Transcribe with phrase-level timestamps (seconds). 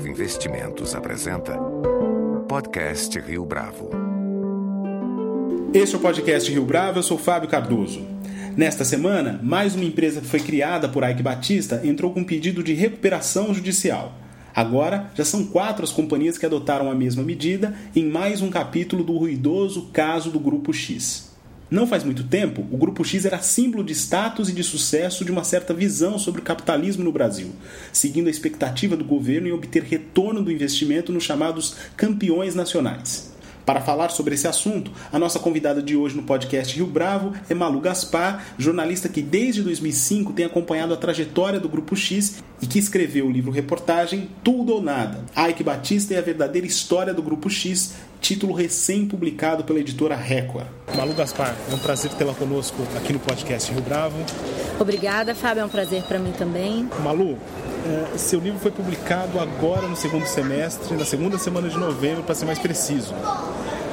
[0.00, 1.58] Bravo Investimentos apresenta
[2.48, 3.90] Podcast Rio Bravo.
[5.74, 8.00] Este é o podcast Rio Bravo, eu sou Fábio Cardoso.
[8.56, 12.62] Nesta semana, mais uma empresa que foi criada por Ike Batista entrou com um pedido
[12.62, 14.14] de recuperação judicial.
[14.54, 19.04] Agora, já são quatro as companhias que adotaram a mesma medida em mais um capítulo
[19.04, 21.29] do ruidoso caso do Grupo X.
[21.70, 25.30] Não faz muito tempo, o Grupo X era símbolo de status e de sucesso de
[25.30, 27.52] uma certa visão sobre o capitalismo no Brasil,
[27.92, 33.29] seguindo a expectativa do governo em obter retorno do investimento nos chamados campeões nacionais.
[33.70, 37.54] Para falar sobre esse assunto, a nossa convidada de hoje no podcast Rio Bravo é
[37.54, 42.80] Malu Gaspar, jornalista que desde 2005 tem acompanhado a trajetória do Grupo X e que
[42.80, 45.24] escreveu o livro reportagem Tudo ou Nada.
[45.48, 50.66] Ike Batista é a verdadeira história do Grupo X, título recém-publicado pela editora Record.
[50.96, 54.16] Malu Gaspar, é um prazer tê-la conosco aqui no podcast Rio Bravo.
[54.80, 56.88] Obrigada, Fábio, é um prazer para mim também.
[57.04, 57.38] Malu,
[58.16, 62.44] seu livro foi publicado agora no segundo semestre, na segunda semana de novembro, para ser
[62.44, 63.14] mais preciso.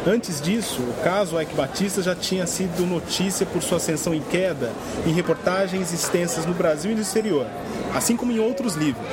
[0.05, 4.71] Antes disso, o caso Ike Batista já tinha sido notícia por sua ascensão em queda
[5.05, 7.45] em reportagens extensas no Brasil e no exterior,
[7.93, 9.05] assim como em outros livros.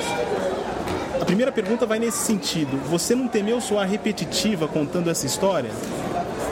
[1.19, 5.71] A primeira pergunta vai nesse sentido: você não temeu soar repetitiva contando essa história?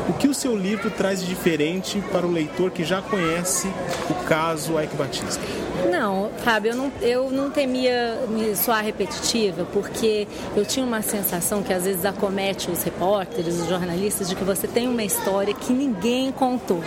[0.07, 3.67] O que o seu livro traz de diferente para o leitor que já conhece
[4.09, 5.41] o caso Ike Batista?
[5.89, 11.63] Não, Fábio, eu não, eu não temia me soar repetitiva, porque eu tinha uma sensação
[11.63, 15.73] que às vezes acomete os repórteres, os jornalistas, de que você tem uma história que
[15.73, 16.81] ninguém contou.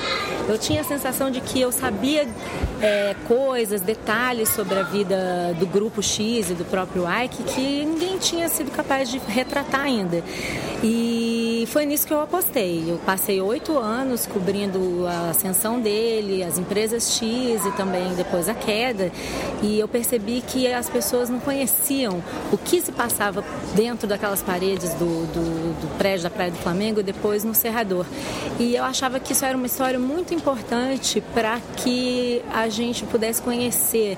[0.49, 2.27] Eu tinha a sensação de que eu sabia
[2.81, 8.19] é, coisas, detalhes sobre a vida do grupo X e do próprio Ike que ninguém
[8.19, 10.23] tinha sido capaz de retratar ainda.
[10.83, 11.36] E
[11.67, 12.85] foi nisso que eu apostei.
[12.89, 18.55] Eu passei oito anos cobrindo a ascensão dele, as empresas X e também depois a
[18.55, 19.11] queda.
[19.63, 24.95] E eu percebi que as pessoas não conheciam o que se passava dentro daquelas paredes
[24.95, 28.07] do, do, do prédio da Praia do Flamengo e depois no Cerrador.
[28.59, 33.43] E eu achava que isso era uma história muito importante para que a gente pudesse
[33.43, 34.17] conhecer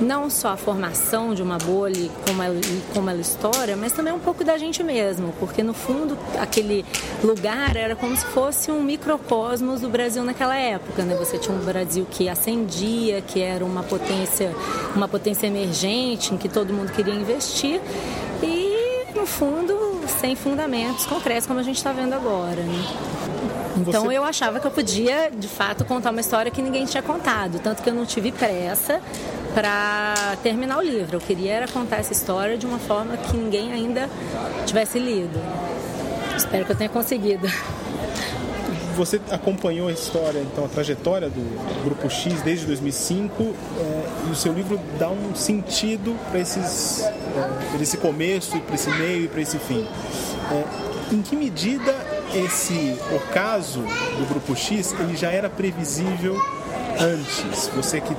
[0.00, 2.60] não só a formação de uma bolha como ela,
[2.92, 6.84] como ela estoura, mas também um pouco da gente mesmo, porque no fundo aquele
[7.22, 11.14] lugar era como se fosse um microcosmos do Brasil naquela época, né?
[11.16, 14.54] Você tinha um Brasil que ascendia, que era uma potência,
[14.94, 17.80] uma potência emergente em que todo mundo queria investir
[18.42, 22.60] e no fundo sem fundamentos concretos como a gente está vendo agora.
[22.62, 22.84] Né?
[23.76, 27.58] Então eu achava que eu podia, de fato, contar uma história que ninguém tinha contado,
[27.58, 29.00] tanto que eu não tive pressa
[29.54, 31.16] para terminar o livro.
[31.16, 34.10] Eu queria era contar essa história de uma forma que ninguém ainda
[34.66, 35.40] tivesse lido.
[36.36, 37.46] Espero que eu tenha conseguido.
[38.96, 44.36] Você acompanhou a história, então, a trajetória do Grupo X desde 2005 é, e o
[44.36, 49.58] seu livro dá um sentido para é, esse começo, para esse meio e para esse
[49.58, 49.84] fim.
[50.52, 51.92] É, em que medida
[52.34, 56.40] esse ocaso do Grupo X ele já era previsível
[57.00, 57.68] antes?
[57.74, 58.14] Você que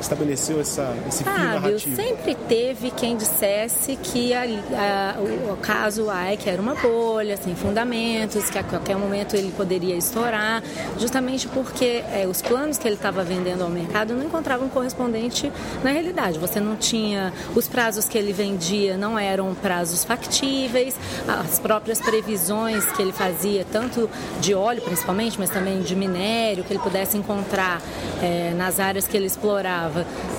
[0.00, 1.96] estabeleceu essa, esse fio ah, narrativo?
[1.96, 7.54] sempre teve quem dissesse que a, a, o, o, caso Ike era uma bolha, sem
[7.54, 10.62] fundamentos, que a qualquer momento ele poderia estourar,
[10.98, 15.90] justamente porque é, os planos que ele estava vendendo ao mercado não encontravam correspondente na
[15.90, 16.38] realidade.
[16.38, 20.94] Você não tinha, os prazos que ele vendia não eram prazos factíveis,
[21.26, 24.08] as próprias previsões que ele fazia, tanto
[24.40, 27.82] de óleo principalmente, mas também de minério, que ele pudesse encontrar
[28.22, 29.87] é, nas áreas que ele explorava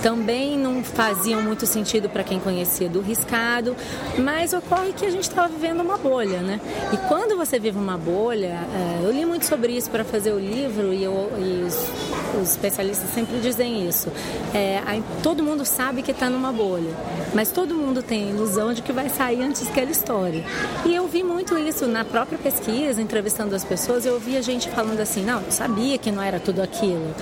[0.02, 3.76] também não faziam muito sentido para quem conhecia do riscado,
[4.18, 6.60] mas ocorre que a gente estava vivendo uma bolha, né?
[6.94, 10.40] E quando você vive uma bolha, é, eu li muito sobre isso para fazer o
[10.40, 14.12] livro e, eu, e os, os, especialistas sempre dizem isso.
[14.54, 14.82] É,
[15.22, 16.92] todo mundo sabe que está numa bolha,
[17.34, 20.44] mas todo mundo tem a ilusão de que vai sair antes que ela estoure.
[20.86, 25.00] E eu vi muito isso na própria pesquisa, entrevistando as pessoas, eu ouvia gente falando
[25.00, 27.14] assim, não, eu sabia que não era tudo aquilo.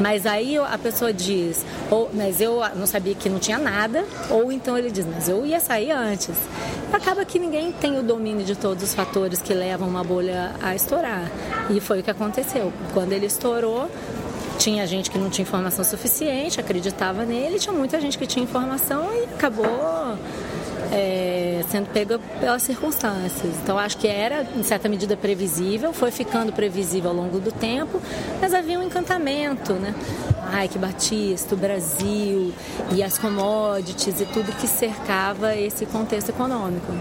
[0.00, 4.50] Mas aí a pessoa diz, ou, mas eu não sabia que não tinha nada, ou
[4.50, 6.34] então ele diz, mas eu ia sair antes.
[6.92, 10.74] Acaba que ninguém tem o domínio de todos os fatores que levam uma bolha a
[10.74, 11.30] estourar.
[11.70, 12.72] E foi o que aconteceu.
[12.92, 13.90] Quando ele estourou,
[14.58, 19.12] tinha gente que não tinha informação suficiente, acreditava nele, tinha muita gente que tinha informação
[19.14, 20.16] e acabou
[20.92, 23.54] é, sendo pega pelas circunstâncias.
[23.62, 28.00] Então acho que era, em certa medida, previsível, foi ficando previsível ao longo do tempo,
[28.40, 29.94] mas havia um encantamento, né?
[30.52, 32.52] Ai, que Batista, o Brasil
[32.92, 36.92] e as commodities e tudo que cercava esse contexto econômico.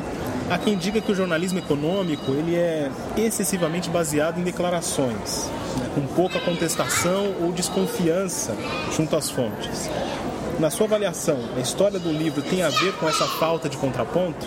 [0.50, 6.06] Há quem diga que o jornalismo econômico ele é excessivamente baseado em declarações, né, com
[6.07, 8.56] pouca contestação ou desconfiança
[8.95, 9.89] junto às fontes.
[10.59, 14.45] Na sua avaliação, a história do livro tem a ver com essa falta de contraponto?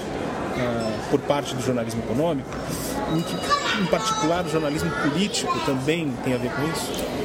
[0.58, 2.48] uh, por parte do jornalismo econômico,
[3.14, 3.34] em que,
[3.82, 7.17] em particular, o jornalismo político também tem a ver com isso?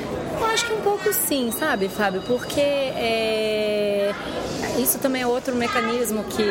[0.53, 2.21] Acho que um pouco sim, sabe, Fábio?
[2.27, 4.13] Porque é,
[4.79, 6.43] isso também é outro mecanismo que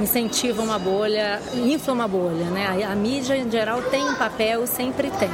[0.00, 2.84] incentiva uma bolha, infla uma bolha, né?
[2.84, 5.30] A, a mídia em geral tem um papel, sempre tem.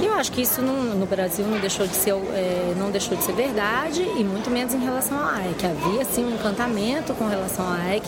[0.00, 3.16] E eu acho que isso não, no Brasil não deixou de ser, é, não deixou
[3.16, 5.66] de ser verdade e muito menos em relação à AEC.
[5.66, 8.04] Havia sim um encantamento com relação à AEC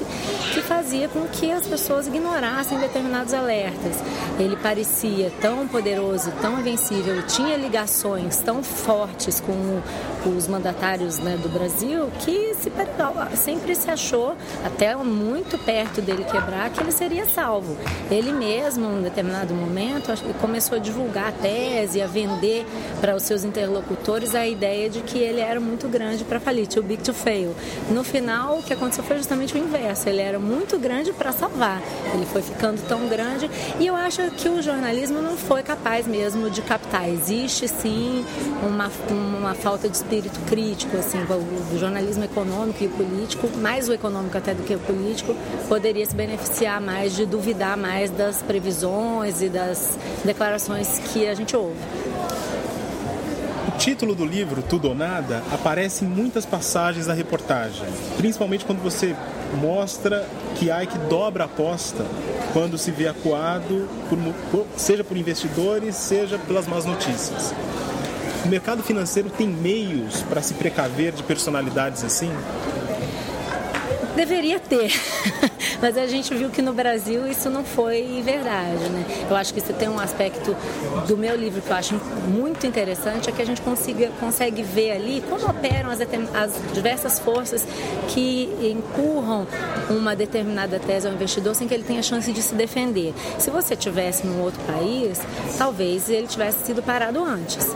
[0.54, 3.96] que fazia com que as pessoas ignorassem determinados alertas.
[4.38, 9.82] Ele parecia tão poderoso, tão invencível, tinha ligações tão fortes com
[10.28, 12.72] os mandatários né, do Brasil que se,
[13.36, 17.76] sempre sempre se achou, até muito perto dele quebrar, que ele seria salvo.
[18.10, 22.66] Ele mesmo, em um determinado momento, começou a divulgar a tese, a vender
[23.00, 26.82] para os seus interlocutores a ideia de que ele era muito grande para falir, too
[26.82, 27.54] big to fail.
[27.90, 30.08] No final, o que aconteceu foi justamente o inverso.
[30.08, 31.80] Ele era muito grande para salvar.
[32.14, 36.50] Ele foi ficando tão grande e eu acho que o jornalismo não foi capaz mesmo
[36.50, 37.08] de captar.
[37.08, 38.24] Existe sim
[38.62, 41.18] uma, uma falta de espírito crítico, assim,
[41.74, 45.34] o jornalismo econômico e político mais o econômico até do que o político,
[45.68, 51.56] poderia se beneficiar mais de duvidar mais das previsões e das declarações que a gente
[51.56, 51.78] ouve.
[53.68, 57.86] O título do livro, Tudo ou Nada, aparece em muitas passagens da reportagem,
[58.16, 59.16] principalmente quando você
[59.54, 60.26] mostra
[60.56, 62.04] que Ike dobra a aposta
[62.52, 63.88] quando se vê acuado,
[64.50, 67.54] por, seja por investidores, seja pelas más notícias.
[68.44, 72.30] O mercado financeiro tem meios para se precaver de personalidades assim?
[74.14, 74.92] Deveria ter,
[75.80, 79.04] mas a gente viu que no Brasil isso não foi verdade, né?
[79.28, 80.54] Eu acho que isso tem um aspecto
[81.08, 84.92] do meu livro que eu acho muito interessante, é que a gente consiga, consegue ver
[84.92, 87.66] ali como operam as, as diversas forças
[88.08, 89.46] que empurram
[89.88, 93.14] uma determinada tese ao investidor sem que ele tenha chance de se defender.
[93.38, 95.20] Se você tivesse num outro país,
[95.56, 97.66] talvez ele tivesse sido parado antes.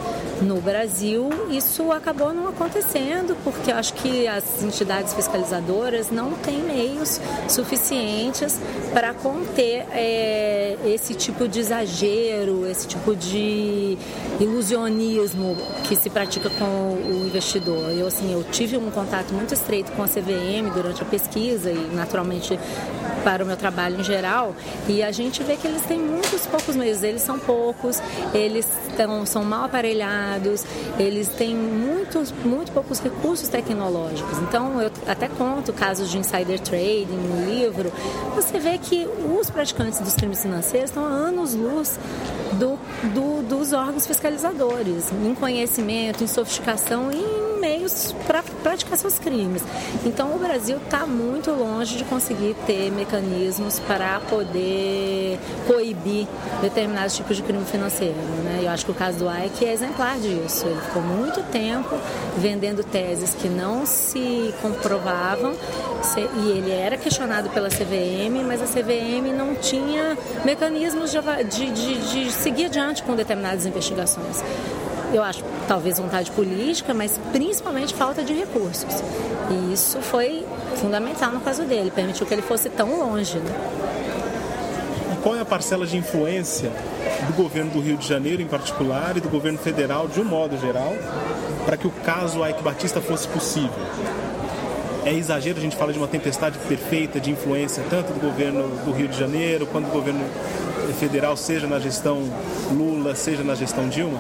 [0.43, 6.63] No Brasil, isso acabou não acontecendo, porque eu acho que as entidades fiscalizadoras não têm
[6.63, 8.59] meios suficientes
[8.93, 13.97] para conter é, esse tipo de exagero, esse tipo de
[14.41, 15.57] ilusionismo
[15.89, 17.91] que se pratica com o investidor.
[17.91, 21.91] Eu, assim, eu tive um contato muito estreito com a CVM durante a pesquisa e,
[21.95, 22.59] naturalmente,
[23.25, 24.55] para o meu trabalho em geral,
[24.89, 28.01] e a gente vê que eles têm muitos poucos meios, eles são poucos,
[28.33, 30.65] eles tão, são mal aparelhados,
[30.97, 34.39] eles têm muitos, muito poucos recursos tecnológicos.
[34.39, 37.93] Então, eu até conto casos de insider trading no livro,
[38.35, 39.07] você vê que
[39.39, 41.99] os praticantes dos crimes financeiros estão a anos-luz
[42.53, 42.79] do,
[43.15, 49.63] do, dos órgãos fiscalizadores, em conhecimento, em sofisticação e em meios para praticar seus crimes.
[50.05, 56.29] Então o Brasil está muito longe de conseguir ter mecanismos para poder coibir
[56.63, 58.15] determinados tipos de crime financeiro.
[58.45, 58.61] Né?
[58.63, 60.65] Eu acho que o caso do Ike é exemplar disso.
[60.67, 61.97] Ele ficou muito tempo
[62.39, 65.55] vendendo teses que não se comprovavam
[66.17, 71.19] e ele era questionado pela CVM, mas a CVM não tinha mecanismos de,
[71.51, 74.43] de, de, de seguir adiante com determinadas investigações
[75.17, 79.03] eu acho, talvez vontade política, mas principalmente falta de recursos.
[79.51, 80.45] E isso foi
[80.77, 83.39] fundamental no caso dele, permitiu que ele fosse tão longe.
[83.39, 83.55] Né?
[85.13, 86.71] E qual é a parcela de influência
[87.27, 90.59] do governo do Rio de Janeiro, em particular, e do governo federal, de um modo
[90.59, 90.95] geral,
[91.65, 93.71] para que o caso Ike Batista fosse possível?
[95.05, 98.91] É exagero a gente falar de uma tempestade perfeita de influência, tanto do governo do
[98.93, 100.25] Rio de Janeiro, quanto do governo
[100.99, 102.23] federal, seja na gestão
[102.73, 104.19] Lula, seja na gestão Dilma?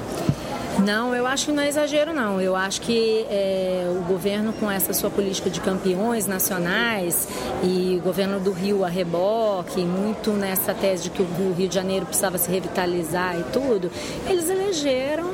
[0.85, 2.40] Não, eu acho que não é exagero, não.
[2.40, 7.28] Eu acho que é, o governo, com essa sua política de campeões nacionais
[7.62, 11.75] e o governo do Rio a reboque, muito nessa tese de que o Rio de
[11.75, 13.90] Janeiro precisava se revitalizar e tudo,
[14.28, 15.30] eles elegeram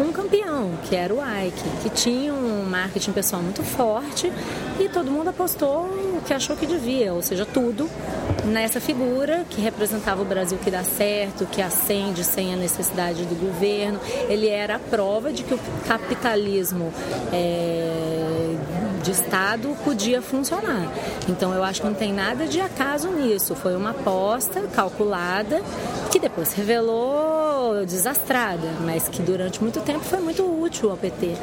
[0.00, 2.34] um campeão, que era o Ike, que tinha
[2.70, 4.32] marketing pessoal muito forte
[4.78, 5.84] e todo mundo apostou
[6.16, 7.88] o que achou que devia, ou seja, tudo
[8.44, 13.34] nessa figura que representava o Brasil que dá certo, que acende sem a necessidade do
[13.34, 14.00] governo.
[14.28, 16.92] Ele era a prova de que o capitalismo
[17.32, 18.56] é,
[19.02, 20.88] de Estado podia funcionar.
[21.28, 23.54] Então eu acho que não tem nada de acaso nisso.
[23.54, 25.62] Foi uma aposta calculada
[26.10, 26.60] que depois se
[27.86, 31.34] desastrada, mas que durante muito tempo foi muito útil ao PT.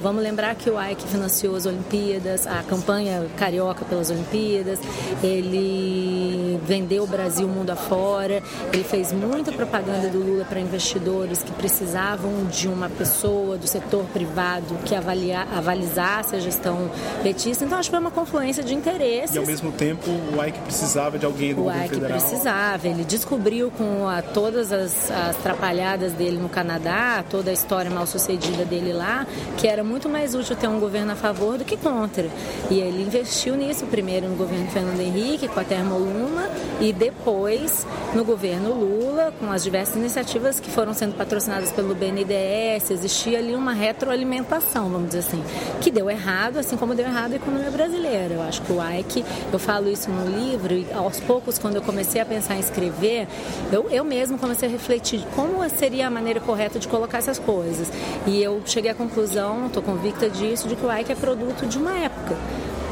[0.00, 4.78] Vamos lembrar que o Ike financiou as Olimpíadas, a campanha carioca pelas Olimpíadas,
[5.22, 11.52] ele vendeu o Brasil mundo afora, ele fez muita propaganda do Lula para investidores que
[11.52, 16.90] precisavam de uma pessoa do setor privado que avaliar, avalizasse a gestão
[17.22, 17.64] petista.
[17.64, 19.34] Então acho que foi uma confluência de interesses.
[19.34, 22.18] E ao mesmo tempo o Ike precisava de alguém do o governo Ike federal.
[22.18, 22.88] precisava.
[22.88, 28.06] Ele descobriu com a, todas as, as trapalhadas dele no Canadá, toda a história mal
[28.06, 31.74] sucedida dele lá, que era muito mais útil ter um governo a favor do que
[31.74, 32.28] contra.
[32.70, 38.24] E ele investiu nisso primeiro no governo Fernando Henrique com a Termoluma e depois no
[38.24, 42.90] governo Lula com as diversas iniciativas que foram sendo patrocinadas pelo BNDES.
[42.90, 45.42] Existia ali uma retroalimentação, vamos dizer assim,
[45.80, 48.34] que deu errado, assim como deu errado a economia brasileira.
[48.34, 51.82] Eu acho que o Ike, eu falo isso no livro e aos poucos quando eu
[51.82, 53.26] comecei a pensar em escrever,
[53.72, 57.90] eu, eu mesmo comecei a refletir como seria a maneira correta de colocar essas coisas.
[58.26, 61.78] E eu cheguei à conclusão, estou convicta disso, de que o Ike é produto de
[61.78, 62.36] uma época.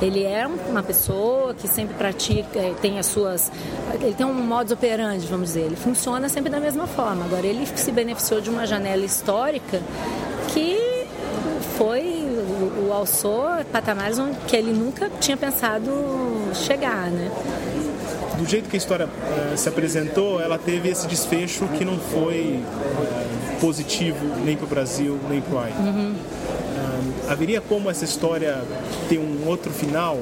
[0.03, 3.53] Ele é uma pessoa que sempre pratica, eh, tem as suas.
[4.01, 5.61] Ele tem um modus operandi, vamos dizer.
[5.61, 7.25] Ele funciona sempre da mesma forma.
[7.25, 9.81] Agora, ele se beneficiou de uma janela histórica
[10.53, 11.07] que
[11.79, 12.21] foi.
[12.89, 15.91] O, alçou patamares que ele nunca tinha pensado
[16.55, 17.31] chegar, né?
[18.43, 22.61] Do jeito que a história uh, se apresentou, ela teve esse desfecho que não foi
[22.61, 25.59] uh, positivo nem para o Brasil, nem para o.
[25.79, 26.13] Uhum.
[26.13, 28.63] Uh, haveria como essa história
[29.09, 30.19] ter um outro final?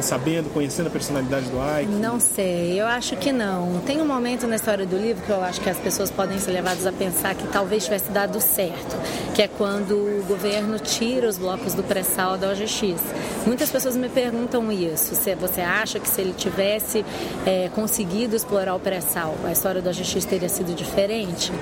[0.00, 1.90] Sabendo, conhecendo a personalidade do Ike?
[1.92, 3.80] Não sei, eu acho que não.
[3.86, 6.52] Tem um momento na história do livro que eu acho que as pessoas podem ser
[6.52, 8.96] levadas a pensar que talvez tivesse dado certo,
[9.34, 13.00] que é quando o governo tira os blocos do pré-sal da OGX.
[13.46, 15.14] Muitas pessoas me perguntam isso.
[15.14, 17.04] Se você acha que se ele tivesse
[17.46, 21.52] é, conseguido explorar o pré-sal, a história do OGX teria sido diferente?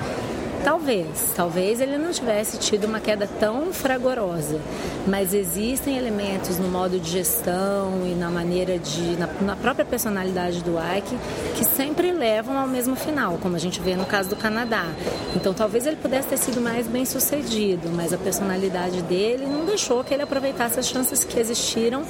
[0.64, 4.60] Talvez, talvez ele não tivesse tido uma queda tão fragorosa,
[5.06, 10.62] mas existem elementos no modo de gestão e na maneira de, na, na, própria personalidade
[10.62, 11.16] do Ike,
[11.56, 14.86] que sempre levam ao mesmo final, como a gente vê no caso do Canadá.
[15.34, 20.02] Então talvez ele pudesse ter sido mais bem sucedido, mas a personalidade dele não deixou
[20.02, 22.02] que ele aproveitasse as chances que existiram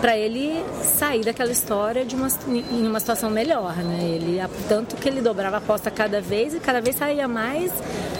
[0.00, 3.98] para ele sair daquela história de uma, em uma situação melhor, né?
[4.02, 7.72] Ele tanto que ele dobrava a aposta cada vez e cada vez saía mais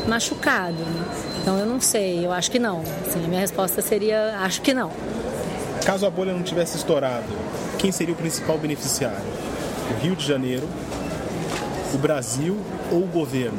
[0.07, 0.79] machucado.
[0.79, 1.05] Né?
[1.43, 2.81] Então eu não sei, eu acho que não.
[3.07, 4.91] Assim, a minha resposta seria acho que não.
[5.85, 7.27] Caso a bolha não tivesse estourado,
[7.79, 9.25] quem seria o principal beneficiário?
[9.91, 10.69] O Rio de Janeiro,
[11.95, 12.59] o Brasil
[12.91, 13.59] ou o governo?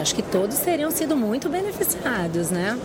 [0.00, 2.78] Acho que todos teriam sido muito beneficiados, né?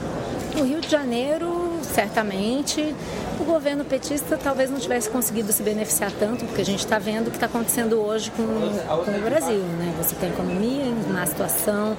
[0.57, 1.50] O Rio de Janeiro,
[1.93, 2.95] certamente,
[3.39, 7.27] o governo petista talvez não tivesse conseguido se beneficiar tanto, porque a gente está vendo
[7.27, 9.59] o que está acontecendo hoje com, com o Brasil.
[9.59, 9.93] Né?
[9.97, 11.97] Você tem a economia em má situação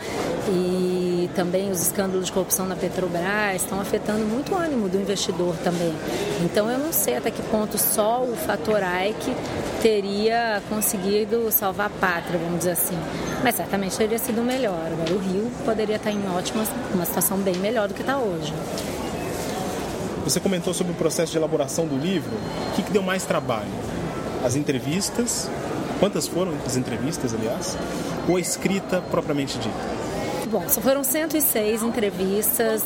[0.49, 5.55] e também os escândalos de corrupção na Petrobras estão afetando muito o ânimo do investidor
[5.65, 5.95] também.
[6.45, 9.35] Então eu não sei até que ponto só o fator Ike
[9.83, 12.99] teria conseguido salvar a pátria, vamos dizer assim.
[13.43, 14.91] Mas certamente teria sido melhor.
[15.11, 18.53] O Rio poderia estar em ótima, uma situação bem melhor do que está hoje.
[20.25, 22.31] Você comentou sobre o processo de elaboração do livro.
[22.71, 23.71] O que, que deu mais trabalho?
[24.45, 25.51] As entrevistas?
[25.99, 27.77] Quantas foram as entrevistas, aliás?
[28.29, 30.03] Ou a escrita propriamente dita?
[30.49, 32.83] Bom, foram 106 entrevistas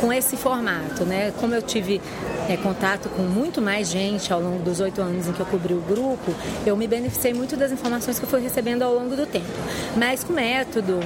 [0.00, 1.32] com esse formato, né?
[1.40, 2.00] Como eu tive
[2.48, 5.74] é, contato com muito mais gente ao longo dos oito anos em que eu cobri
[5.74, 6.32] o grupo,
[6.64, 9.48] eu me beneficiei muito das informações que eu fui recebendo ao longo do tempo.
[9.96, 11.00] Mas com método,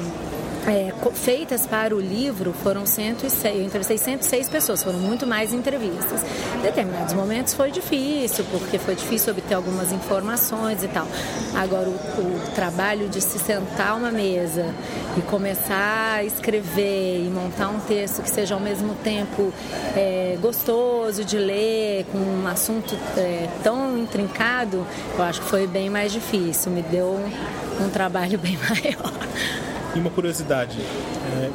[0.66, 6.20] é, feitas para o livro foram 106, eu entrevistei 106 pessoas, foram muito mais entrevistas.
[6.56, 11.06] Em determinados momentos foi difícil, porque foi difícil obter algumas informações e tal.
[11.54, 14.72] Agora, o, o trabalho de se sentar uma mesa
[15.16, 19.52] e começar a escrever e montar um texto que seja ao mesmo tempo
[19.96, 25.90] é, gostoso de ler, com um assunto é, tão intrincado, eu acho que foi bem
[25.90, 29.71] mais difícil, me deu um, um trabalho bem maior.
[29.94, 31.50] E uma curiosidade, é,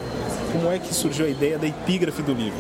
[0.52, 2.60] como é que surgiu a ideia da epígrafe do livro?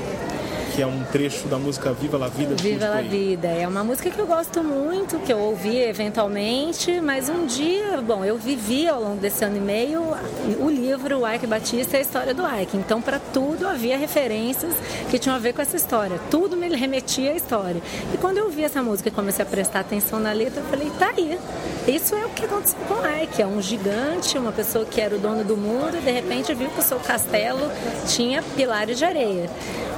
[0.77, 2.53] Que é um trecho da música Viva la Vida.
[2.53, 3.47] Viva la Vida.
[3.47, 8.23] É uma música que eu gosto muito, que eu ouvi eventualmente, mas um dia, bom,
[8.23, 10.03] eu vivi ao longo desse ano e meio
[10.59, 12.77] o livro O Ike Batista e a história do Ike.
[12.77, 14.75] Então, para tudo havia referências
[15.09, 16.19] que tinham a ver com essa história.
[16.29, 17.81] Tudo me remetia à história.
[18.13, 20.91] E quando eu ouvi essa música e comecei a prestar atenção na letra, eu falei,
[20.99, 21.39] tá aí.
[21.87, 23.41] Isso é o que aconteceu com o Ike.
[23.41, 26.69] É um gigante, uma pessoa que era o dono do mundo e de repente viu
[26.69, 27.67] que o seu castelo
[28.05, 29.49] tinha pilares de areia.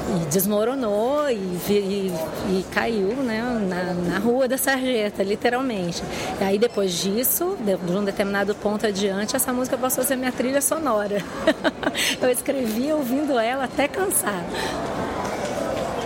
[0.10, 1.36] E desmoronou e,
[1.70, 2.14] e,
[2.50, 6.02] e caiu né, na, na, rua da sarjeta, literalmente.
[6.40, 10.32] E aí depois disso, de um determinado ponto adiante, essa música passou a ser minha
[10.32, 11.24] trilha sonora.
[12.22, 14.44] Eu escrevi ouvindo ela até cansar.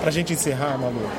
[0.01, 1.09] Pra gente encerrar, Malu,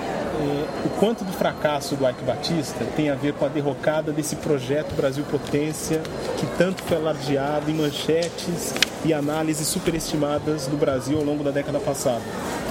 [0.85, 4.95] o quanto do fracasso do Ike Batista tem a ver com a derrocada desse projeto
[4.95, 6.01] Brasil Potência,
[6.39, 8.75] que tanto foi alardeado em manchetes
[9.05, 12.23] e análises superestimadas do Brasil ao longo da década passada,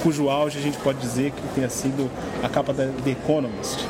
[0.02, 2.10] cujo auge a gente pode dizer que tenha sido
[2.42, 3.86] a capa da The Economist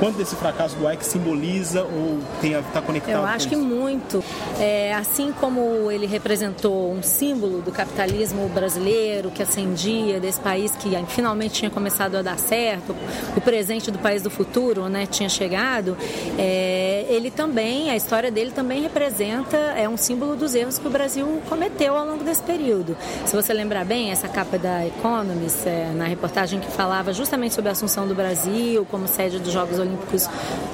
[0.00, 3.18] quanto desse fracasso do Ike simboliza ou está conectado?
[3.18, 4.24] Eu acho que muito.
[4.58, 10.90] É, assim como ele representou um símbolo do capitalismo brasileiro que ascendia desse país que
[11.08, 12.96] finalmente tinha começado a dar certo,
[13.36, 15.96] o presente do país do futuro, né, tinha chegado.
[16.38, 20.90] É, ele também, a história dele também representa é um símbolo dos erros que o
[20.90, 22.96] Brasil cometeu ao longo desse período.
[23.26, 27.68] Se você lembrar bem, essa capa da Economist, é, na reportagem que falava justamente sobre
[27.68, 30.28] a assunção do Brasil como sede dos Jogos Olímpicos Olímpicos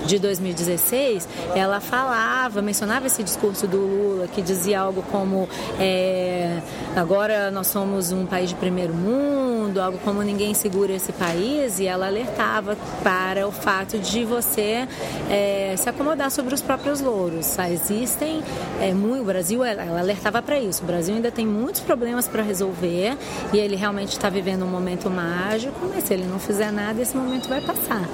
[0.04, 5.48] de 2016, ela falava, mencionava esse discurso do Lula que dizia algo como
[5.80, 6.60] é,
[6.94, 11.86] agora nós somos um país de primeiro mundo, algo como ninguém segura esse país, e
[11.86, 14.86] ela alertava para o fato de você
[15.28, 17.56] é, se acomodar sobre os próprios louros.
[17.70, 18.42] Existem
[18.80, 20.82] é, muito, o Brasil, ela alertava para isso.
[20.82, 23.16] O Brasil ainda tem muitos problemas para resolver
[23.52, 27.16] e ele realmente está vivendo um momento mágico, mas se ele não fizer nada, esse
[27.16, 28.06] momento vai passar.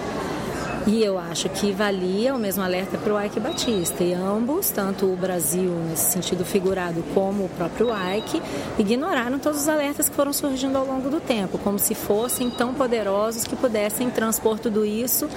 [0.84, 4.02] E eu acho que valia o mesmo alerta para o Ike Batista.
[4.02, 8.42] E ambos, tanto o Brasil nesse sentido figurado como o próprio Ike,
[8.78, 12.74] ignoraram todos os alertas que foram surgindo ao longo do tempo, como se fossem tão
[12.74, 15.28] poderosos que pudessem transpor tudo isso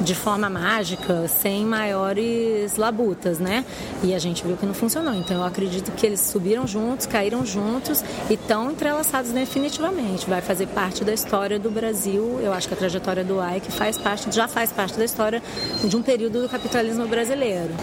[0.00, 3.64] de forma mágica, sem maiores labutas, né?
[4.02, 5.14] E a gente viu que não funcionou.
[5.14, 10.28] Então eu acredito que eles subiram juntos, caíram juntos e estão entrelaçados definitivamente.
[10.28, 12.40] Vai fazer parte da história do Brasil.
[12.42, 15.42] Eu acho que a trajetória do Ike faz parte, já faz parte da história
[15.82, 17.74] de um período do capitalismo brasileiro.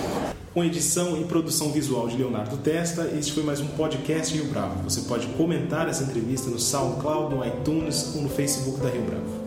[0.53, 4.83] Com edição e produção visual de Leonardo Testa, este foi mais um podcast Rio Bravo.
[4.83, 9.40] Você pode comentar essa entrevista no SoundCloud, no iTunes ou no Facebook da Rio Bravo.